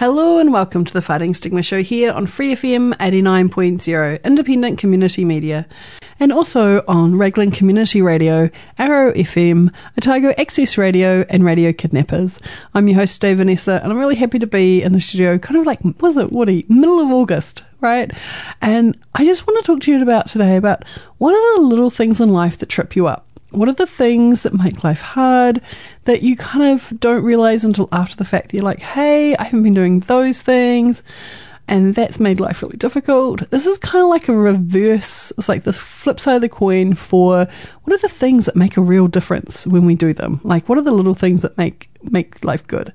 [0.00, 5.26] Hello and welcome to the Fighting Stigma Show here on Free FM 89.0, independent community
[5.26, 5.66] media,
[6.18, 12.40] and also on Raglan Community Radio, Arrow FM, Otago Access Radio, and Radio Kidnappers.
[12.72, 15.60] I'm your host, Dave Vanessa, and I'm really happy to be in the studio, kind
[15.60, 18.10] of like, was it, Woody, middle of August, right?
[18.62, 20.82] And I just want to talk to you about today about
[21.18, 23.26] what are the little things in life that trip you up?
[23.50, 25.60] What are the things that make life hard
[26.04, 29.44] that you kind of don't realize until after the fact that you're like, hey, I
[29.44, 31.02] haven't been doing those things
[31.70, 33.48] and that's made life really difficult.
[33.50, 36.94] This is kind of like a reverse, it's like this flip side of the coin
[36.94, 37.46] for
[37.84, 40.40] what are the things that make a real difference when we do them?
[40.42, 42.92] Like what are the little things that make make life good?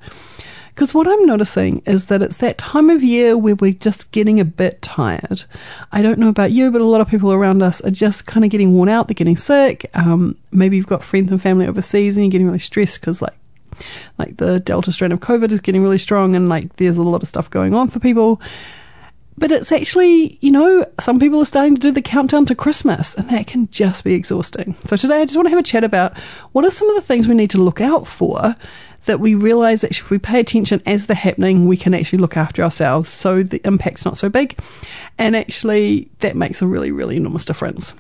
[0.76, 4.42] Because what I'm noticing is that it's that time of year where we're just getting
[4.42, 5.46] a bit tired.
[5.94, 8.44] I don't know about you, but a lot of people around us are just kind
[8.44, 9.08] of getting worn out.
[9.08, 9.90] They're getting sick.
[9.94, 13.38] Um, maybe you've got friends and family overseas and you're getting really stressed because, like,
[14.18, 17.22] like the Delta strain of COVID is getting really strong and like there's a lot
[17.22, 18.42] of stuff going on for people.
[19.38, 23.16] But it's actually, you know, some people are starting to do the countdown to Christmas,
[23.16, 24.76] and that can just be exhausting.
[24.86, 26.18] So today I just want to have a chat about
[26.54, 28.56] what are some of the things we need to look out for
[29.06, 32.38] that we realize that if we pay attention as they're happening, we can actually look
[32.38, 34.58] after ourselves so the impact's not so big.
[35.18, 37.94] And actually, that makes a really, really enormous difference.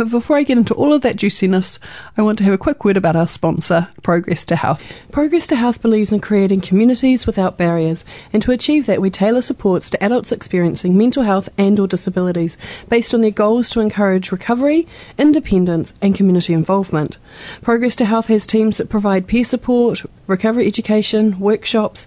[0.00, 1.78] But before I get into all of that juiciness,
[2.16, 4.94] I want to have a quick word about our sponsor, Progress to Health.
[5.12, 8.02] Progress to Health believes in creating communities without barriers,
[8.32, 12.56] and to achieve that, we tailor supports to adults experiencing mental health and or disabilities
[12.88, 14.88] based on their goals to encourage recovery,
[15.18, 17.18] independence, and community involvement.
[17.60, 22.06] Progress to Health has teams that provide peer support, recovery education, workshops,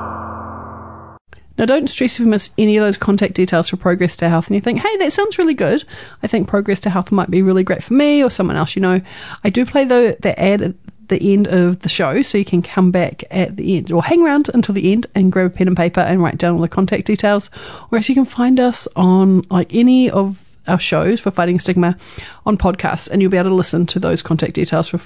[1.61, 4.47] Now, don't stress if you miss any of those contact details for Progress to Health
[4.47, 5.83] and you think, hey, that sounds really good.
[6.23, 8.81] I think Progress to Health might be really great for me or someone else you
[8.81, 8.99] know.
[9.43, 10.73] I do play the, the ad at
[11.09, 14.23] the end of the show, so you can come back at the end or hang
[14.23, 16.67] around until the end and grab a pen and paper and write down all the
[16.67, 17.51] contact details.
[17.91, 21.95] Or else you can find us on like any of our shows for Fighting Stigma
[22.43, 24.99] on podcasts and you'll be able to listen to those contact details for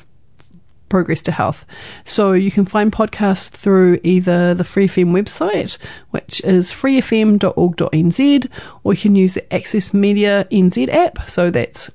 [0.89, 1.65] Progress to Health.
[2.05, 5.77] So you can find podcasts through either the Free FM website,
[6.11, 8.49] which is freefm.org.nz,
[8.83, 11.29] or you can use the Access Media NZ app.
[11.29, 11.91] So that's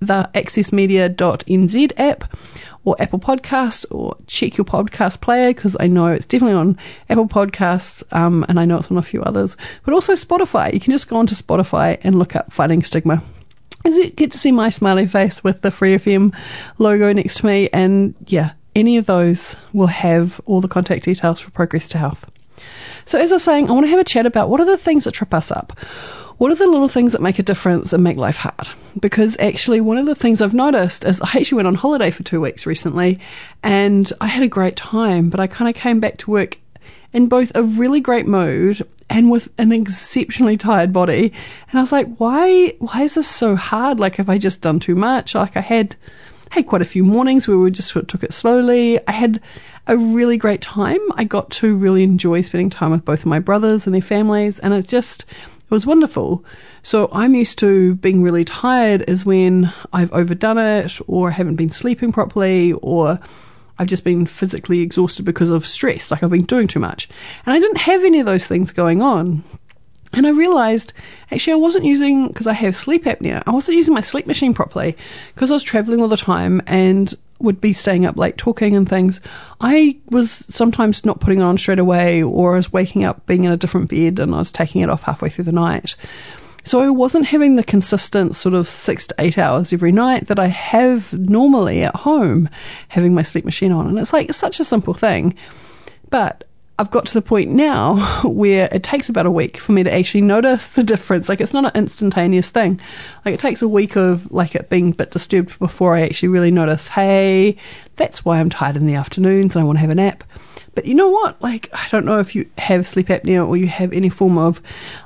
[0.00, 2.36] the accessmedia.nz app
[2.84, 6.78] or Apple Podcasts or check your podcast player because I know it's definitely on
[7.10, 10.72] Apple Podcasts um, and I know it's on a few others, but also Spotify.
[10.72, 13.22] You can just go onto Spotify and look up Fighting Stigma
[13.86, 16.34] is it get to see my smiley face with the Free FM
[16.78, 17.68] logo next to me.
[17.72, 22.30] And yeah, any of those will have all the contact details for Progress to Health.
[23.04, 24.76] So, as I was saying, I want to have a chat about what are the
[24.76, 25.78] things that trip us up?
[26.38, 28.68] What are the little things that make a difference and make life hard?
[29.00, 32.24] Because actually, one of the things I've noticed is I actually went on holiday for
[32.24, 33.20] two weeks recently
[33.62, 36.58] and I had a great time, but I kind of came back to work
[37.14, 41.32] in both a really great mood and with an exceptionally tired body.
[41.70, 44.00] And I was like, why, why is this so hard?
[44.00, 45.34] Like, have I just done too much?
[45.34, 45.96] Like, I had,
[46.50, 48.98] had quite a few mornings where we just sort of took it slowly.
[49.06, 49.40] I had
[49.86, 51.00] a really great time.
[51.12, 54.58] I got to really enjoy spending time with both of my brothers and their families,
[54.58, 55.24] and it just
[55.66, 56.44] it was wonderful.
[56.82, 61.70] So I'm used to being really tired is when I've overdone it or haven't been
[61.70, 63.18] sleeping properly or
[63.78, 67.08] I've just been physically exhausted because of stress, like I've been doing too much.
[67.44, 69.44] And I didn't have any of those things going on.
[70.12, 70.92] And I realized
[71.30, 74.54] actually I wasn't using, because I have sleep apnea, I wasn't using my sleep machine
[74.54, 74.96] properly
[75.34, 78.88] because I was traveling all the time and would be staying up late talking and
[78.88, 79.20] things.
[79.60, 83.44] I was sometimes not putting it on straight away or I was waking up being
[83.44, 85.96] in a different bed and I was taking it off halfway through the night.
[86.66, 90.40] So I wasn't having the consistent sort of six to eight hours every night that
[90.40, 92.48] I have normally at home,
[92.88, 93.86] having my sleep machine on.
[93.86, 95.36] And it's like it's such a simple thing.
[96.10, 96.42] But
[96.76, 99.94] I've got to the point now where it takes about a week for me to
[99.94, 101.28] actually notice the difference.
[101.28, 102.80] Like it's not an instantaneous thing.
[103.24, 106.30] Like it takes a week of like it being a bit disturbed before I actually
[106.30, 107.58] really notice, hey,
[107.94, 110.24] that's why I'm tired in the afternoons and I want to have a nap.
[110.76, 111.42] But you know what?
[111.42, 114.60] Like, I don't know if you have sleep apnea or you have any form of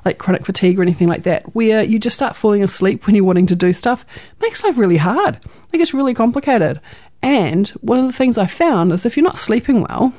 [0.05, 3.25] like chronic fatigue or anything like that, where you just start falling asleep when you're
[3.25, 4.05] wanting to do stuff.
[4.33, 5.39] It makes life really hard.
[5.73, 6.81] Like, it's really complicated.
[7.23, 10.13] And one of the things I found is if you're not sleeping well,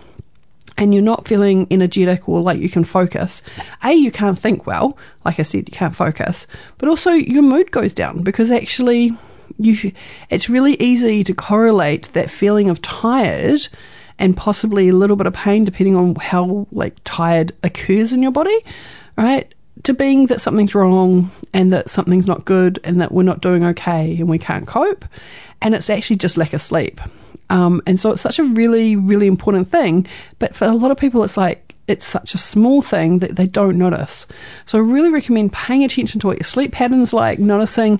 [0.78, 3.42] and you're not feeling energetic or like you can focus,
[3.84, 4.98] A, you can't think well.
[5.26, 6.48] Like I said, you can't focus.
[6.78, 9.12] But also your mood goes down because actually
[9.60, 9.92] you,
[10.30, 13.68] it's really easy to correlate that feeling of tired
[14.20, 18.32] and possibly a little bit of pain depending on how like tired occurs in your
[18.32, 18.58] body,
[19.18, 19.54] right?
[19.84, 23.64] To being that something's wrong and that something's not good and that we're not doing
[23.64, 25.06] okay and we can't cope.
[25.62, 27.02] And it's actually just lack of sleep.
[27.50, 30.08] Um, and so it's such a really, really important thing.
[30.40, 33.48] But for a lot of people, it's like, it's such a small thing that they
[33.48, 34.26] don't notice.
[34.66, 38.00] So I really recommend paying attention to what your sleep patterns like, noticing,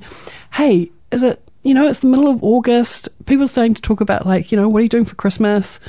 [0.54, 3.10] hey, is it you know, it's the middle of August.
[3.26, 5.80] People are starting to talk about, like, you know, what are you doing for Christmas?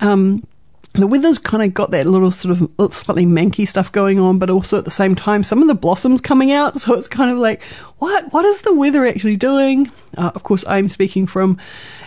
[0.00, 0.46] Um,
[0.94, 4.48] the weather's kind of got that little sort of slightly manky stuff going on, but
[4.48, 6.74] also at the same time, some of the blossoms coming out.
[6.84, 7.62] So it's kind of like,
[7.98, 8.30] what?
[8.32, 9.90] What is the weather actually doing?
[10.18, 11.58] Uh, of course, I'm speaking from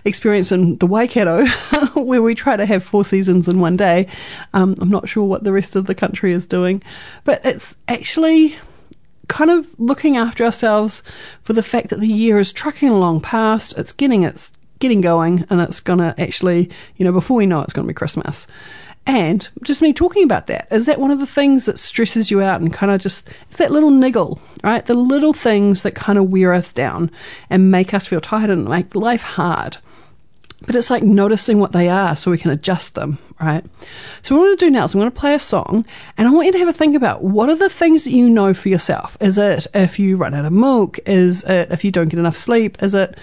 [0.06, 1.46] experience in the Waikato,
[1.96, 4.08] where we try to have four seasons in one day.
[4.54, 6.84] Um, I'm not sure what the rest of the country is doing,
[7.24, 8.56] but it's actually
[9.28, 11.04] kind of looking after ourselves
[11.44, 15.46] for the fact that the year is trucking along past, it's getting its getting going,
[15.50, 18.48] and it's gonna actually, you know, before we know it, it's gonna be Christmas.
[19.08, 22.42] And just me talking about that, is that one of the things that stresses you
[22.42, 24.86] out and kind of just, it's that little niggle, right?
[24.86, 27.10] The little things that kind of wear us down
[27.50, 29.78] and make us feel tired and make life hard.
[30.66, 33.64] But it's like noticing what they are so we can adjust them, right?
[34.24, 35.86] So what I'm going to do now is I'm going to play a song
[36.18, 38.28] and I want you to have a think about what are the things that you
[38.28, 39.18] know for yourself?
[39.22, 41.00] Is it if you run out of milk?
[41.06, 42.82] Is it if you don't get enough sleep?
[42.82, 43.18] Is it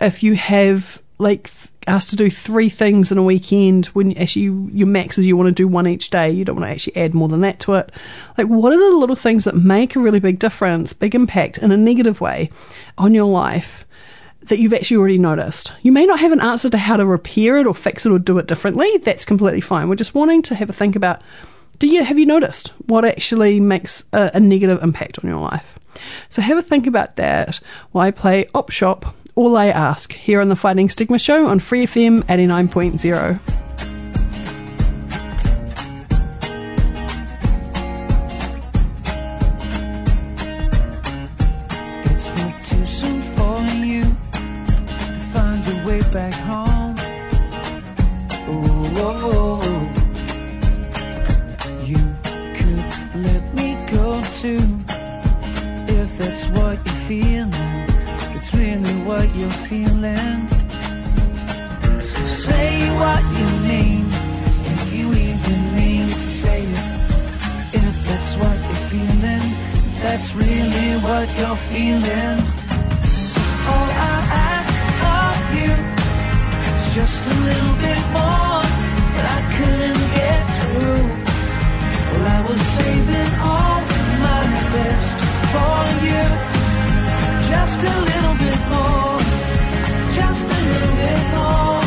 [0.00, 1.50] if you have like
[1.86, 5.36] asked to do three things in a weekend when actually you, your max is you
[5.36, 6.30] want to do one each day.
[6.30, 7.90] You don't want to actually add more than that to it.
[8.36, 11.70] Like, what are the little things that make a really big difference, big impact in
[11.72, 12.50] a negative way
[12.98, 13.86] on your life
[14.48, 15.72] that you've actually already noticed.
[15.82, 18.18] You may not have an answer to how to repair it or fix it or
[18.18, 18.90] do it differently.
[18.98, 19.88] That's completely fine.
[19.88, 21.22] We're just wanting to have a think about
[21.78, 25.78] do you have you noticed what actually makes a, a negative impact on your life?
[26.28, 27.60] So have a think about that
[27.92, 31.58] while I play Op Shop, All I Ask, here on the Fighting Stigma Show on
[31.58, 33.65] Free FM 89.0.
[56.26, 57.52] that's what you're feeling.
[58.34, 60.48] It's really what you're feeling.
[62.00, 62.18] So
[62.48, 64.06] say what you mean,
[64.72, 66.86] if you even mean to say it.
[67.80, 69.46] If that's what you're feeling,
[70.02, 72.38] that's really what you're feeling.
[73.70, 74.16] All I
[74.50, 74.74] ask
[75.22, 75.72] of you
[76.76, 78.62] is just a little bit more,
[79.14, 81.06] but I couldn't get through.
[82.10, 83.80] Well, I was saving all
[84.26, 84.42] my
[84.74, 85.35] best
[86.08, 86.24] you.
[87.52, 89.18] Just a little bit more,
[90.18, 91.80] just a little bit more.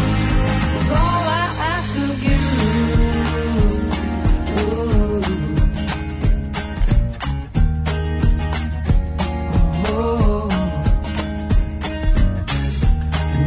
[0.80, 2.44] Is all I ask of you.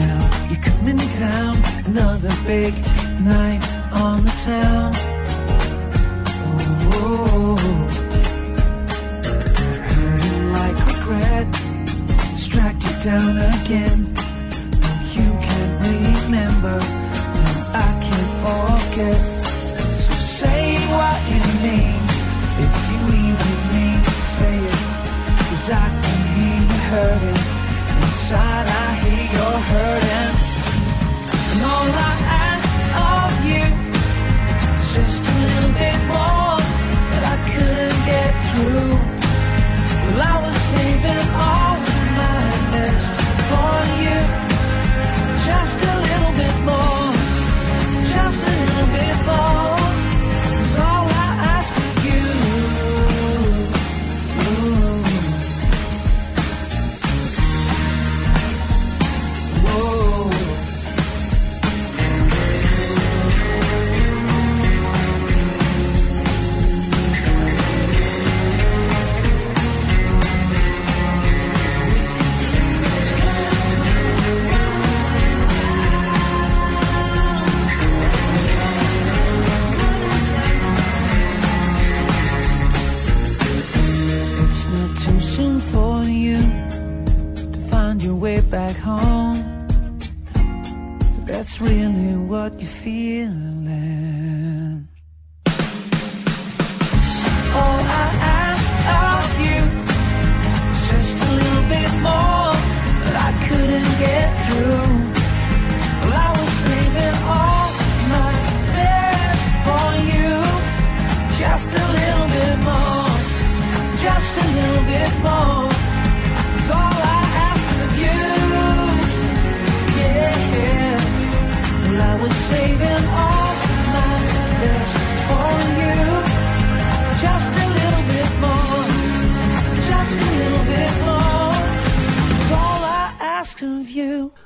[0.03, 1.01] Now you're coming
[1.87, 2.75] another big
[3.25, 3.63] night
[3.93, 4.82] on the town.
[13.13, 14.22] Down again.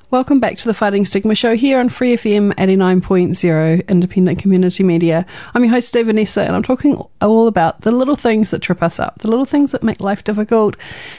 [0.08, 5.26] Welcome back to the Fighting Stigma Show here on Free FM 89.0 Independent Community Media.
[5.52, 8.84] I'm your host, Dave Vanessa, and I'm talking all about the little things that trip
[8.84, 10.76] us up, the little things that make life difficult,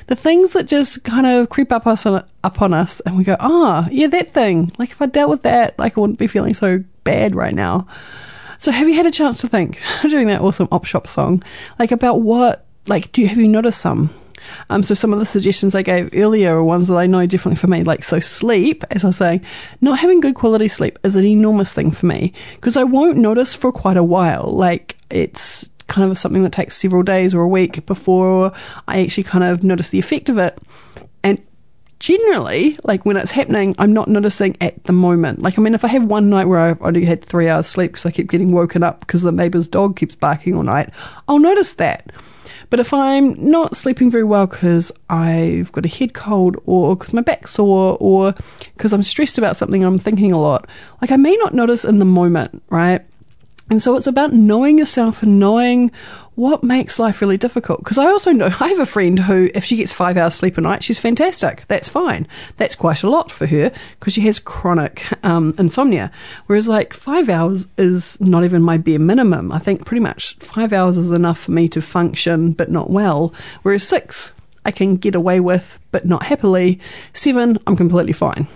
[0.07, 3.25] the things that just kind of creep up us on, up on us, and we
[3.25, 4.71] go, ah, oh, yeah, that thing.
[4.77, 7.87] Like if I dealt with that, like I wouldn't be feeling so bad right now.
[8.57, 11.43] So have you had a chance to think, doing that awesome op shop song,
[11.77, 14.11] like about what, like, do you, have you noticed some?
[14.69, 17.57] Um, so some of the suggestions I gave earlier are ones that I know definitely
[17.57, 17.83] for me.
[17.83, 19.41] Like so, sleep, as I was saying,
[19.81, 23.53] not having good quality sleep is an enormous thing for me because I won't notice
[23.53, 24.45] for quite a while.
[24.45, 28.51] Like it's kind of something that takes several days or a week before
[28.87, 30.57] I actually kind of notice the effect of it.
[31.23, 31.41] And
[31.99, 35.41] generally, like when it's happening, I'm not noticing at the moment.
[35.41, 37.91] Like, I mean, if I have one night where I've only had three hours sleep
[37.91, 40.89] because I keep getting woken up because the neighbour's dog keeps barking all night,
[41.27, 42.11] I'll notice that.
[42.69, 47.13] But if I'm not sleeping very well because I've got a head cold or because
[47.13, 48.33] my back's sore or
[48.75, 50.67] because I'm stressed about something I'm thinking a lot,
[51.01, 53.01] like I may not notice in the moment, right?
[53.69, 55.91] And so it's about knowing yourself and knowing
[56.37, 57.79] what makes life really difficult.
[57.79, 60.57] Because I also know I have a friend who, if she gets five hours sleep
[60.57, 61.65] a night, she's fantastic.
[61.67, 62.27] That's fine.
[62.57, 66.11] That's quite a lot for her because she has chronic um, insomnia.
[66.45, 69.51] Whereas, like, five hours is not even my bare minimum.
[69.51, 73.33] I think pretty much five hours is enough for me to function but not well.
[73.63, 74.31] Whereas six,
[74.67, 76.79] I can get away with, but not happily.
[77.13, 78.47] Seven, I'm completely fine.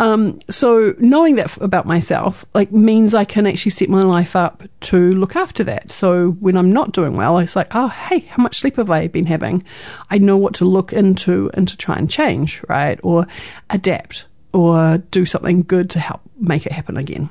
[0.00, 4.64] Um, so knowing that about myself, like, means I can actually set my life up
[4.80, 5.92] to look after that.
[5.92, 9.06] So when I'm not doing well, it's like, oh, hey, how much sleep have I
[9.06, 9.62] been having?
[10.10, 12.98] I know what to look into and to try and change, right?
[13.04, 13.26] Or
[13.70, 17.30] adapt or do something good to help make it happen again.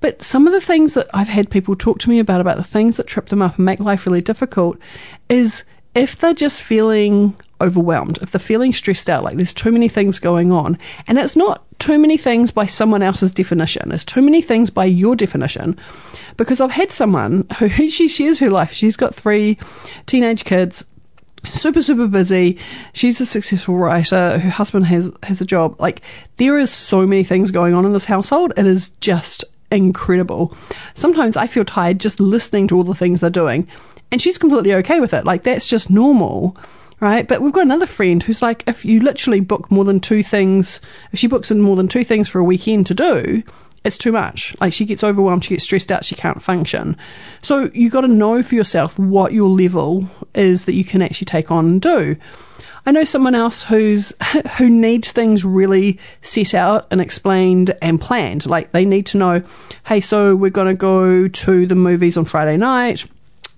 [0.00, 2.64] But some of the things that I've had people talk to me about, about the
[2.64, 4.78] things that trip them up and make life really difficult,
[5.28, 9.88] is if they're just feeling overwhelmed, if they're feeling stressed out, like there's too many
[9.88, 14.22] things going on, and it's not too many things by someone else's definition, it's too
[14.22, 15.78] many things by your definition.
[16.36, 19.58] Because I've had someone who she shares her life, she's got three
[20.06, 20.84] teenage kids,
[21.52, 22.58] super super busy
[22.94, 26.00] she's a successful writer her husband has has a job like
[26.38, 30.56] there is so many things going on in this household it is just incredible
[30.94, 33.68] sometimes i feel tired just listening to all the things they're doing
[34.14, 36.56] and she's completely okay with it like that's just normal
[37.00, 40.22] right but we've got another friend who's like if you literally book more than two
[40.22, 40.80] things
[41.10, 43.42] if she books in more than two things for a weekend to do
[43.84, 44.56] it's too much.
[44.62, 46.96] Like she gets overwhelmed, she gets stressed out, she can't function.
[47.42, 51.26] So you've got to know for yourself what your level is that you can actually
[51.26, 52.16] take on and do.
[52.86, 54.12] I know someone else who's
[54.56, 58.46] who needs things really set out and explained and planned.
[58.46, 59.42] Like they need to know,
[59.84, 63.06] hey, so we're going to go to the movies on Friday night.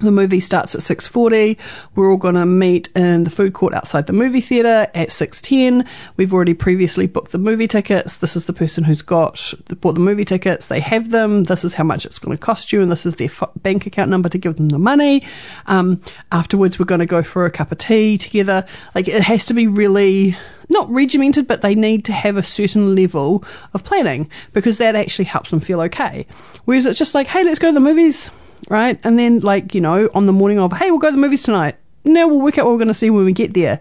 [0.01, 1.57] The movie starts at 6:40.
[1.95, 5.87] We're all going to meet in the food court outside the movie theater at 6:10.
[6.19, 8.19] We've already previously booked the movie tickets.
[8.19, 10.67] This is the person who's got bought the movie tickets.
[10.67, 11.45] They have them.
[11.45, 13.87] This is how much it's going to cost you, and this is their f- bank
[13.87, 15.23] account number to give them the money.
[15.67, 18.67] Um, afterwards, we're going to go for a cup of tea together.
[18.95, 20.37] Like it has to be really
[20.69, 25.25] not regimented, but they need to have a certain level of planning because that actually
[25.25, 26.27] helps them feel okay.
[26.67, 28.31] Whereas it's just like, hey, let's go to the movies
[28.69, 28.99] right?
[29.05, 31.43] And then, like, you know, on the morning of, hey, we'll go to the movies
[31.43, 31.77] tonight.
[32.05, 33.81] Now we'll work out what we're going to see when we get there.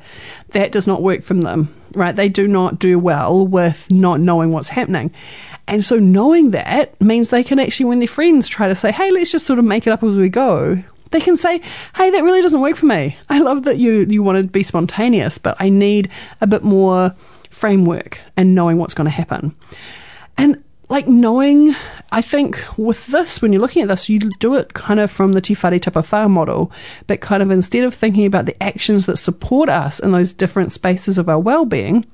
[0.50, 2.16] That does not work from them, right?
[2.16, 5.14] They do not do well with not knowing what's happening.
[5.68, 9.12] And so knowing that means they can actually, when their friends try to say, hey,
[9.12, 11.62] let's just sort of make it up as we go, they can say,
[11.96, 13.18] hey, that really doesn't work for me.
[13.30, 16.10] I love that you, you want to be spontaneous, but I need
[16.42, 17.14] a bit more
[17.52, 19.56] framework and knowing what's going to happen.
[20.38, 21.76] And like knowing,
[22.12, 25.32] I think with this, when you're looking at this, you do it kind of from
[25.34, 26.72] the Te Whare Tapa Whā model,
[27.08, 30.72] but kind of instead of thinking about the actions that support us in those different
[30.72, 32.06] spaces of our well-being,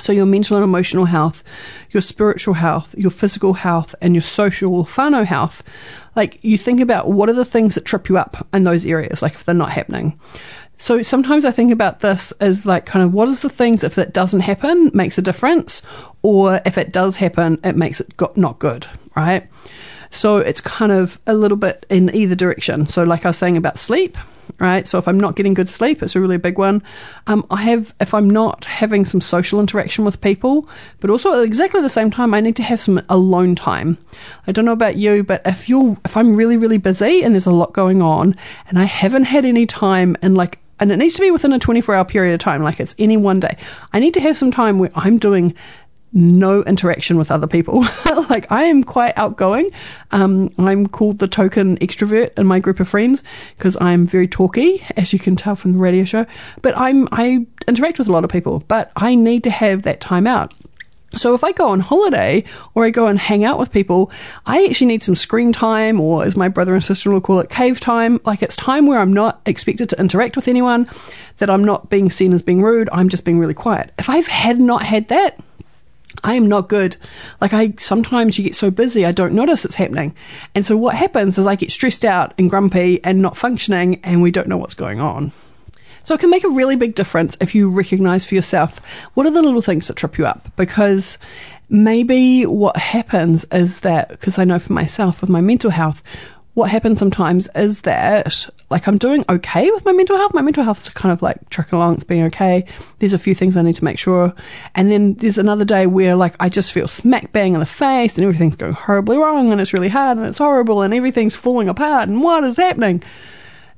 [0.00, 1.44] so your mental and emotional health,
[1.90, 5.62] your spiritual health, your physical health, and your social whānau health,
[6.16, 9.20] like you think about what are the things that trip you up in those areas,
[9.20, 10.18] like if they're not happening.
[10.82, 13.98] So sometimes I think about this as like kind of what is the things if
[13.98, 15.80] it doesn't happen makes a difference,
[16.22, 19.48] or if it does happen, it makes it not good, right?
[20.10, 22.88] So it's kind of a little bit in either direction.
[22.88, 24.18] So like I was saying about sleep,
[24.58, 24.88] right?
[24.88, 26.82] So if I'm not getting good sleep, it's a really big one.
[27.28, 31.44] Um, I have if I'm not having some social interaction with people, but also at
[31.44, 33.98] exactly the same time, I need to have some alone time.
[34.48, 37.46] I don't know about you, but if you're if I'm really really busy and there's
[37.46, 38.34] a lot going on,
[38.66, 41.60] and I haven't had any time in like and it needs to be within a
[41.60, 43.56] 24 hour period of time, like it's any one day.
[43.92, 45.54] I need to have some time where I'm doing
[46.12, 47.82] no interaction with other people.
[48.28, 49.70] like I am quite outgoing.
[50.10, 53.22] Um, I'm called the token extrovert in my group of friends
[53.56, 56.26] because I'm very talky, as you can tell from the radio show.
[56.62, 60.00] But I'm I interact with a lot of people, but I need to have that
[60.00, 60.52] time out.
[61.16, 64.10] So if I go on holiday or I go and hang out with people,
[64.46, 67.50] I actually need some screen time or as my brother and sister will call it,
[67.50, 68.20] cave time.
[68.24, 70.88] Like it's time where I'm not expected to interact with anyone,
[71.38, 72.88] that I'm not being seen as being rude.
[72.92, 73.92] I'm just being really quiet.
[73.98, 75.38] If I've had not had that,
[76.24, 76.96] I am not good.
[77.40, 80.14] Like I sometimes you get so busy I don't notice it's happening.
[80.54, 84.22] And so what happens is I get stressed out and grumpy and not functioning and
[84.22, 85.32] we don't know what's going on.
[86.04, 88.80] So it can make a really big difference if you recognize for yourself
[89.14, 91.18] what are the little things that trip you up because
[91.68, 96.02] maybe what happens is that because I know for myself with my mental health
[96.54, 100.34] what happens sometimes is that like I'm doing okay with my mental health.
[100.34, 102.66] My mental health's kind of like trucking along, it's being okay.
[102.98, 104.34] There's a few things I need to make sure.
[104.74, 108.16] And then there's another day where like I just feel smack bang in the face
[108.16, 111.70] and everything's going horribly wrong and it's really hard and it's horrible and everything's falling
[111.70, 113.02] apart and what is happening?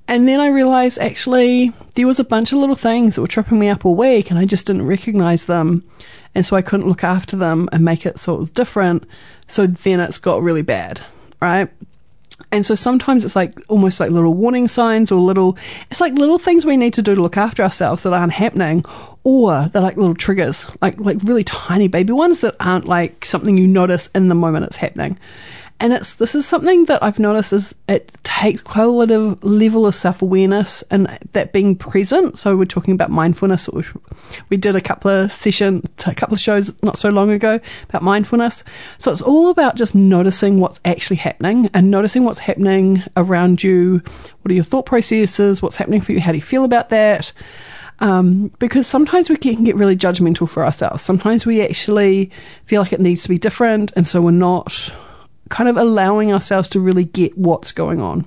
[0.06, 3.58] And then I realized actually there was a bunch of little things that were tripping
[3.58, 5.82] me up all week and I just didn't recognize them.
[6.34, 9.04] And so I couldn't look after them and make it so it was different.
[9.48, 11.00] So then it's got really bad,
[11.40, 11.70] right?
[12.50, 15.56] And so sometimes it's like almost like little warning signs or little,
[15.90, 18.84] it's like little things we need to do to look after ourselves that aren't happening
[19.22, 23.56] or they're like little triggers, like, like really tiny baby ones that aren't like something
[23.56, 25.18] you notice in the moment it's happening.
[25.84, 29.44] And it's this is something that I've noticed is it takes quite a lot of
[29.44, 32.38] level of self awareness and that being present.
[32.38, 33.68] So we're talking about mindfulness.
[34.48, 38.02] We did a couple of sessions, a couple of shows not so long ago about
[38.02, 38.64] mindfulness.
[38.96, 44.00] So it's all about just noticing what's actually happening and noticing what's happening around you.
[44.40, 45.60] What are your thought processes?
[45.60, 46.20] What's happening for you?
[46.20, 47.30] How do you feel about that?
[48.00, 51.02] Um, because sometimes we can get really judgmental for ourselves.
[51.02, 52.30] Sometimes we actually
[52.64, 54.90] feel like it needs to be different, and so we're not
[55.50, 58.24] kind of allowing ourselves to really get what's going on.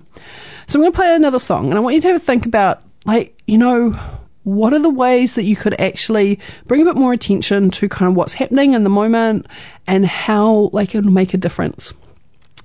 [0.67, 2.45] So I'm going to play another song, and I want you to have a think
[2.45, 3.97] about, like, you know,
[4.43, 8.09] what are the ways that you could actually bring a bit more attention to kind
[8.09, 9.45] of what's happening in the moment
[9.87, 11.93] and how, like, it'll make a difference.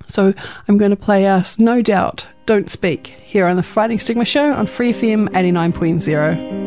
[0.07, 0.33] So
[0.67, 4.53] I'm going to play us No Doubt, Don't Speak here on the Fighting Stigma Show
[4.53, 6.62] on Free FM 89.0.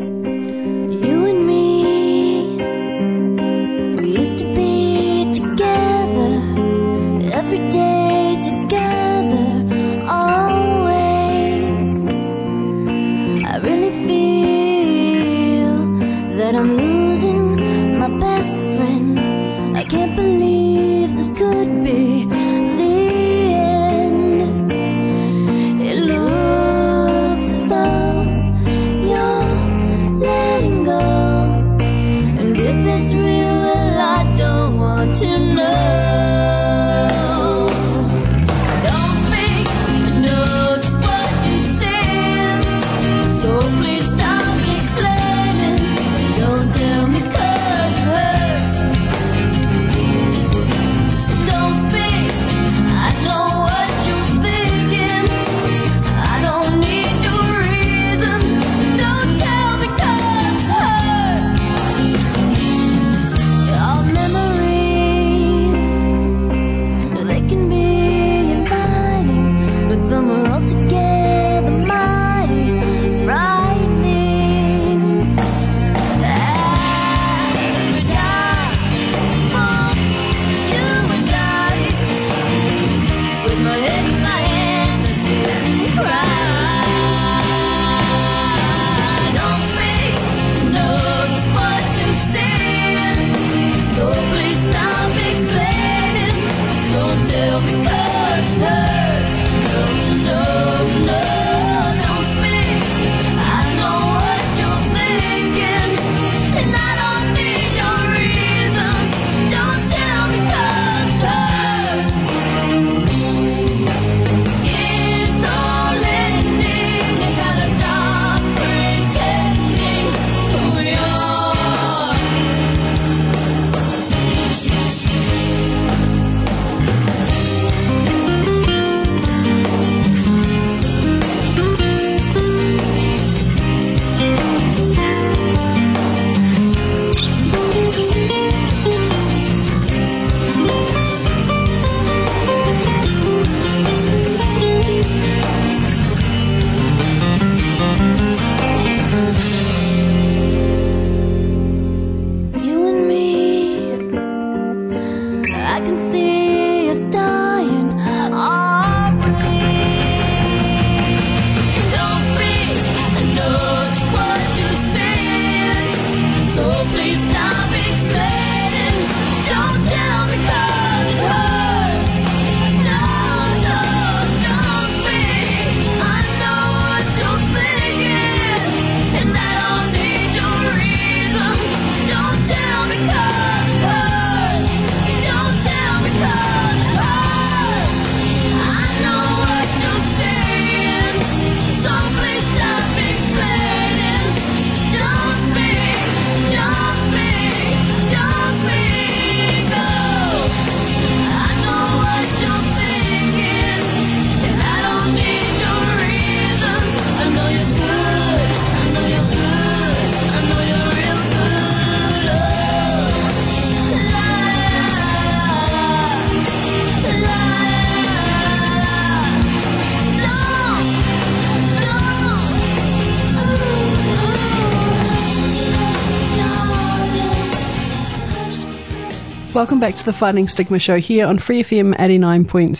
[229.57, 232.77] Welcome back to the Fighting Stigma Show here on Free FM 89.0.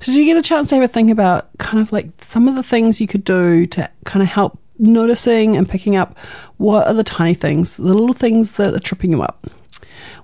[0.00, 2.48] So, did you get a chance to have a think about kind of like some
[2.48, 6.16] of the things you could do to kind of help noticing and picking up
[6.56, 9.46] what are the tiny things, the little things that are tripping you up?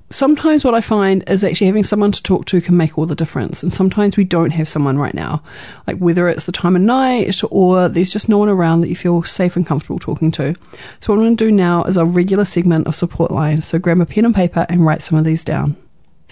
[0.08, 3.14] Sometimes what I find is actually having someone to talk to can make all the
[3.14, 3.62] difference.
[3.62, 5.42] And sometimes we don't have someone right now.
[5.86, 8.96] Like whether it's the time of night or there's just no one around that you
[8.96, 10.54] feel safe and comfortable talking to.
[11.00, 13.60] So what I'm going to do now is a regular segment of support line.
[13.60, 15.76] So grab a pen and paper and write some of these down.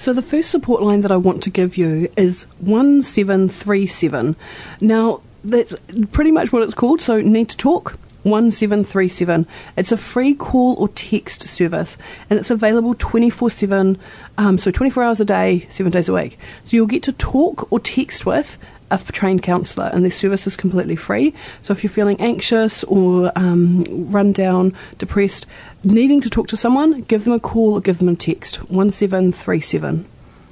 [0.01, 4.35] So the first support line that I want to give you is 1737.
[4.81, 5.77] Now, that's
[6.11, 7.99] pretty much what it's called, so need to talk.
[8.23, 9.47] 1737.
[9.77, 11.99] It's a free call or text service
[12.31, 13.99] and it's available 24 7,
[14.39, 16.39] um, so 24 hours a day, 7 days a week.
[16.65, 18.57] So you'll get to talk or text with
[18.91, 21.35] a trained counsellor, and this service is completely free.
[21.63, 25.47] So if you're feeling anxious or um, run down, depressed,
[25.85, 30.07] needing to talk to someone, give them a call or give them a text 1737.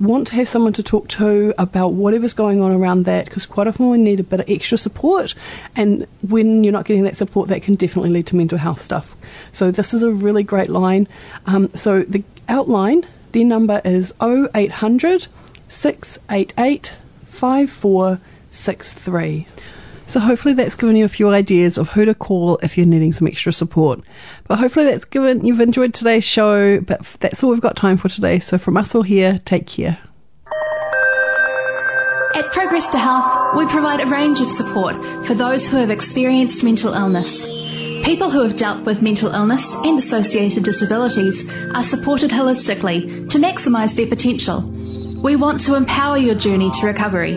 [0.00, 3.66] want to have someone to talk to about whatever's going on around that because quite
[3.66, 5.34] often we need a bit of extra support
[5.74, 9.16] and when you're not getting that support that can definitely lead to mental health stuff.
[9.52, 11.08] So this is a really great line.
[11.46, 15.26] Um, so the outline their number is 0800
[15.68, 16.94] 688
[17.26, 19.46] 5463
[20.08, 23.12] so hopefully that's given you a few ideas of who to call if you're needing
[23.12, 24.00] some extra support.
[24.46, 26.80] But hopefully that's given you've enjoyed today's show.
[26.80, 28.38] But that's all we've got time for today.
[28.38, 29.98] So from us all here, take care.
[32.34, 36.64] At Progress to Health, we provide a range of support for those who have experienced
[36.64, 37.44] mental illness.
[38.04, 43.94] People who have dealt with mental illness and associated disabilities are supported holistically to maximise
[43.94, 44.62] their potential.
[45.20, 47.34] We want to empower your journey to recovery.